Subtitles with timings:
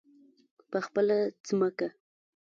[0.69, 1.17] په خپله
[1.47, 1.87] ځمکه.